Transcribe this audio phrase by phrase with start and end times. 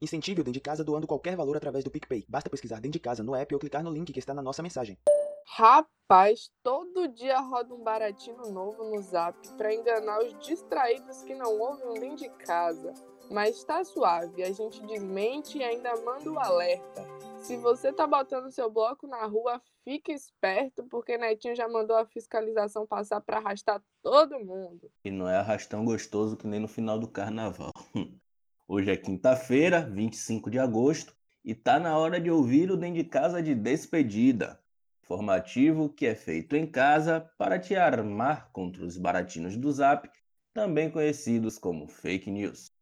[0.00, 2.26] Incentive o Dentro de Casa doando qualquer valor através do PicPay.
[2.28, 4.62] Basta pesquisar Dentro de Casa no app ou clicar no link que está na nossa
[4.62, 4.98] mensagem.
[5.46, 11.58] Rapaz, todo dia roda um baratinho novo no Zap para enganar os distraídos que não
[11.58, 12.92] ouvem dentro de casa.
[13.30, 17.06] Mas tá suave, a gente desmente e ainda manda o alerta.
[17.38, 22.04] Se você tá botando seu bloco na rua, fique esperto, porque Netinho já mandou a
[22.04, 24.90] fiscalização passar para arrastar todo mundo.
[25.04, 27.72] E não é arrastão gostoso que nem no final do carnaval.
[28.68, 33.04] Hoje é quinta-feira, 25 de agosto, e tá na hora de ouvir o Dentro de
[33.04, 34.60] Casa de Despedida.
[35.04, 40.10] Informativo que é feito em casa para te armar contra os baratinos do Zap,
[40.52, 42.72] também conhecidos como fake news.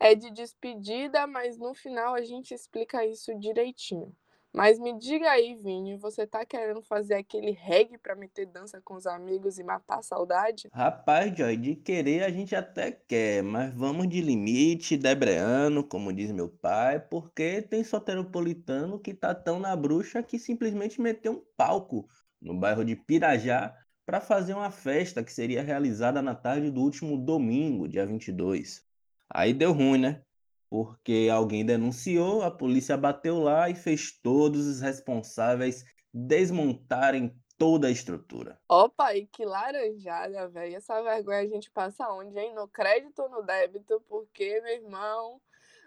[0.00, 4.12] É de despedida, mas no final a gente explica isso direitinho.
[4.58, 8.94] Mas me diga aí, Vini, você tá querendo fazer aquele reggae para meter dança com
[8.94, 10.68] os amigos e matar a saudade?
[10.72, 16.32] Rapaz, Joy, de querer a gente até quer, mas vamos de limite, debreano, como diz
[16.32, 22.08] meu pai, porque tem soteropolitano que tá tão na bruxa que simplesmente meteu um palco
[22.42, 23.72] no bairro de Pirajá
[24.04, 28.84] para fazer uma festa que seria realizada na tarde do último domingo, dia 22.
[29.30, 30.20] Aí deu ruim, né?
[30.68, 37.90] Porque alguém denunciou, a polícia bateu lá e fez todos os responsáveis desmontarem toda a
[37.90, 38.58] estrutura.
[38.68, 40.76] Opa, e que laranjada, velho.
[40.76, 42.54] Essa vergonha a gente passa onde, hein?
[42.54, 44.00] No crédito ou no débito?
[44.08, 45.40] Porque, meu irmão,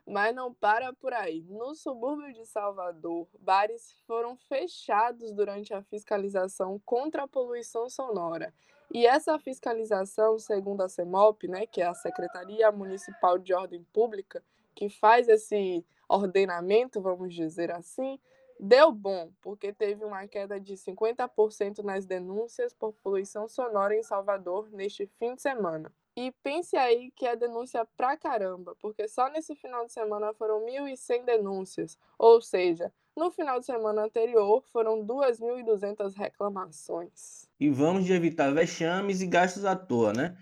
[0.05, 1.43] mas não para por aí.
[1.47, 8.53] No subúrbio de Salvador, bares foram fechados durante a fiscalização contra a poluição sonora.
[8.93, 14.43] E essa fiscalização, segundo a CEMOP, né, que é a Secretaria Municipal de Ordem Pública,
[14.81, 18.19] que faz esse ordenamento, vamos dizer assim,
[18.59, 24.71] deu bom, porque teve uma queda de 50% nas denúncias por poluição sonora em Salvador
[24.71, 25.93] neste fim de semana.
[26.17, 30.65] E pense aí que é denúncia pra caramba, porque só nesse final de semana foram
[30.65, 37.47] 1.100 denúncias, ou seja, no final de semana anterior foram 2.200 reclamações.
[37.59, 40.35] E vamos de evitar vexames e gastos à toa, né?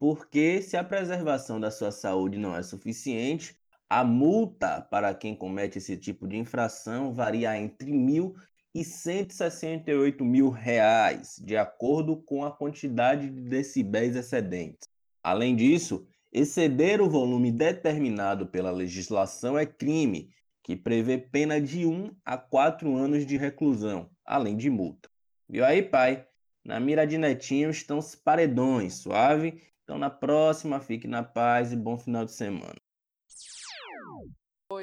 [0.00, 3.56] Porque se a preservação da sua saúde não é suficiente,
[3.88, 8.34] a multa para quem comete esse tipo de infração varia entre mil
[8.74, 14.88] e 168 mil reais, de acordo com a quantidade de decibéis excedentes.
[15.22, 20.30] Além disso, exceder o volume determinado pela legislação é crime,
[20.62, 25.08] que prevê pena de 1 a 4 anos de reclusão, além de multa.
[25.48, 26.26] Viu aí, pai?
[26.64, 29.62] Na mira de netinho estão os paredões, suave?
[29.84, 32.83] Então na próxima, fique na paz e bom final de semana.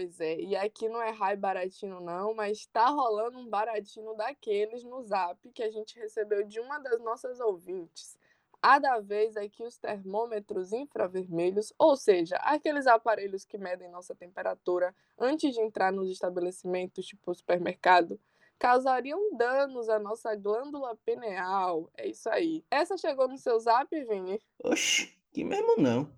[0.02, 4.84] Pois é, e aqui não é raio baratinho não, mas tá rolando um baratinho daqueles
[4.84, 8.18] no zap que a gente recebeu de uma das nossas ouvintes.
[8.64, 14.16] Há da vez é que os termômetros infravermelhos, ou seja, aqueles aparelhos que medem nossa
[14.16, 18.20] temperatura antes de entrar nos estabelecimentos tipo supermercado,
[18.58, 21.92] causariam danos à nossa glândula pineal.
[21.96, 22.66] É isso aí.
[22.72, 24.42] Essa chegou no seu zap, Vini?
[24.64, 26.12] Oxi, que mesmo não.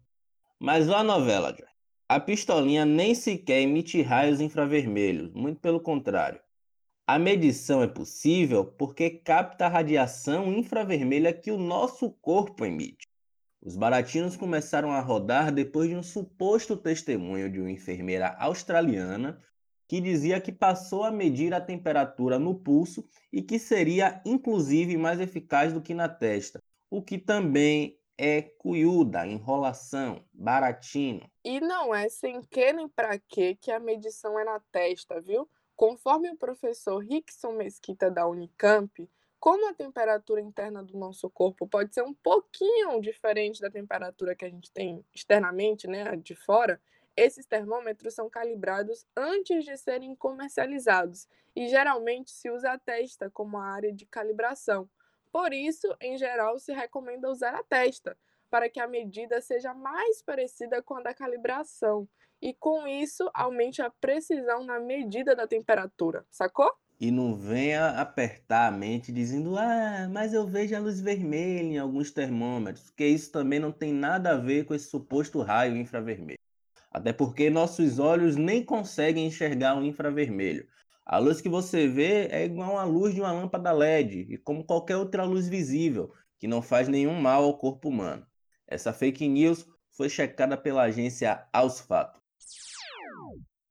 [0.58, 1.73] Mas ó a novela, Joy.
[2.14, 6.40] A pistolinha nem sequer emite raios infravermelhos, muito pelo contrário.
[7.08, 13.08] A medição é possível porque capta a radiação infravermelha que o nosso corpo emite.
[13.60, 19.42] Os baratinos começaram a rodar depois de um suposto testemunho de uma enfermeira australiana
[19.88, 25.20] que dizia que passou a medir a temperatura no pulso e que seria inclusive mais
[25.20, 31.30] eficaz do que na testa, o que também é cuiuda, enrolação, baratino.
[31.44, 35.50] E não é sem que nem para que que a medição é na testa, viu?
[35.76, 39.10] Conforme o professor Rickson Mesquita da Unicamp,
[39.40, 44.46] como a temperatura interna do nosso corpo pode ser um pouquinho diferente da temperatura que
[44.46, 46.82] a gente tem externamente, né, de fora,
[47.16, 53.58] esses termômetros são calibrados antes de serem comercializados e geralmente se usa a testa como
[53.58, 54.90] a área de calibração.
[55.34, 58.16] Por isso, em geral, se recomenda usar a testa,
[58.52, 62.08] para que a medida seja mais parecida com a da calibração
[62.40, 66.72] e com isso aumente a precisão na medida da temperatura, sacou?
[67.00, 71.78] E não venha apertar a mente dizendo, ah, mas eu vejo a luz vermelha em
[71.80, 76.38] alguns termômetros, porque isso também não tem nada a ver com esse suposto raio infravermelho.
[76.92, 80.68] Até porque nossos olhos nem conseguem enxergar o infravermelho.
[81.06, 84.64] A luz que você vê é igual à luz de uma lâmpada LED, e como
[84.64, 88.26] qualquer outra luz visível, que não faz nenhum mal ao corpo humano.
[88.66, 92.22] Essa fake news foi checada pela agência Aos Fatos.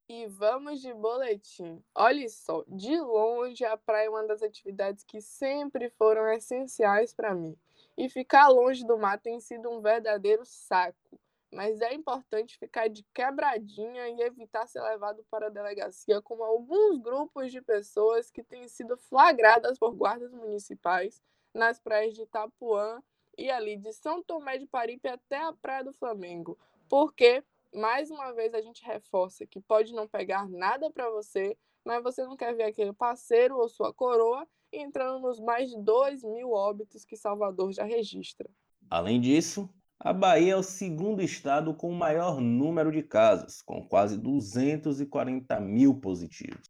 [0.08, 1.82] E vamos de boletim.
[1.94, 7.34] Olha só, de longe a praia é uma das atividades que sempre foram essenciais para
[7.34, 7.56] mim.
[7.96, 11.18] E ficar longe do mar tem sido um verdadeiro saco.
[11.52, 16.98] Mas é importante ficar de quebradinha e evitar ser levado para a delegacia, como alguns
[16.98, 21.20] grupos de pessoas que têm sido flagradas por guardas municipais
[21.52, 23.02] nas praias de Itapuã
[23.36, 26.58] e ali de São Tomé de Paripe até a Praia do Flamengo.
[26.88, 27.44] Porque,
[27.74, 32.24] mais uma vez, a gente reforça que pode não pegar nada para você, mas você
[32.24, 37.04] não quer ver aquele parceiro ou sua coroa entrando nos mais de 2 mil óbitos
[37.04, 38.48] que Salvador já registra.
[38.88, 39.68] Além disso,
[40.04, 45.60] a Bahia é o segundo estado com o maior número de casos, com quase 240
[45.60, 46.68] mil positivos,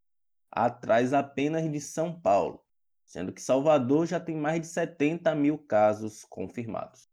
[0.51, 2.63] atrás apenas de São Paulo,
[3.07, 7.09] sendo que Salvador já tem mais de 70 mil casos confirmados.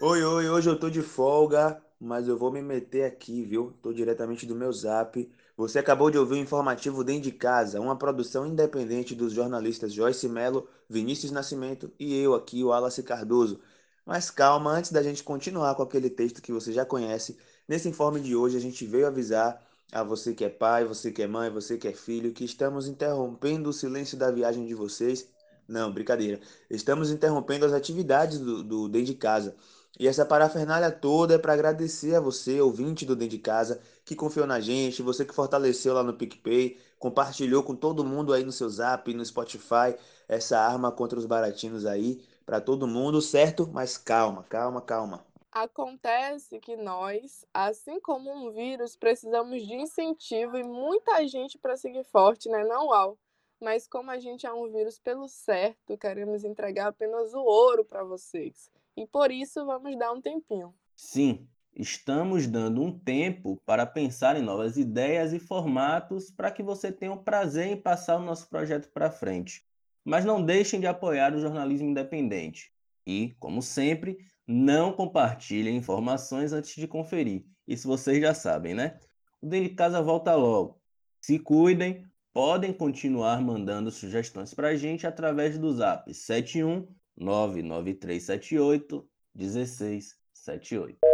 [0.00, 3.72] Oi, oi, hoje eu tô de folga, mas eu vou me meter aqui, viu?
[3.80, 5.30] Tô diretamente do meu zap.
[5.60, 10.26] Você acabou de ouvir o informativo Dentro de Casa, uma produção independente dos jornalistas Joyce
[10.26, 13.60] Mello Vinícius Nascimento e eu aqui, o Wallace Cardoso.
[14.06, 17.36] Mas calma, antes da gente continuar com aquele texto que você já conhece,
[17.68, 19.62] nesse informe de hoje a gente veio avisar
[19.92, 22.88] a você que é pai, você que é mãe, você que é filho, que estamos
[22.88, 25.28] interrompendo o silêncio da viagem de vocês.
[25.68, 26.40] Não, brincadeira.
[26.70, 29.54] Estamos interrompendo as atividades do, do Dentro de Casa.
[29.98, 34.14] E essa parafernália toda é para agradecer a você, ouvinte do Dentro de Casa, que
[34.14, 38.52] confiou na gente, você que fortaleceu lá no PicPay, compartilhou com todo mundo aí no
[38.52, 39.94] seu Zap, no Spotify,
[40.28, 43.68] essa arma contra os baratinos aí, para todo mundo, certo?
[43.72, 45.24] Mas calma, calma, calma.
[45.52, 52.04] Acontece que nós, assim como um vírus, precisamos de incentivo e muita gente para seguir
[52.04, 52.64] forte, né?
[52.64, 53.18] Não, Al?
[53.60, 58.04] Mas como a gente é um vírus pelo certo, queremos entregar apenas o ouro para
[58.04, 58.70] vocês.
[59.00, 60.74] E por isso vamos dar um tempinho.
[60.94, 66.92] Sim, estamos dando um tempo para pensar em novas ideias e formatos para que você
[66.92, 69.64] tenha o prazer em passar o nosso projeto para frente.
[70.04, 72.70] Mas não deixem de apoiar o jornalismo independente.
[73.06, 77.46] E, como sempre, não compartilhem informações antes de conferir.
[77.66, 79.00] Isso vocês já sabem, né?
[79.40, 80.78] O Dentro de Casa volta logo.
[81.22, 82.04] Se cuidem,
[82.34, 91.09] podem continuar mandando sugestões para a gente através do zap 71 99378 1678.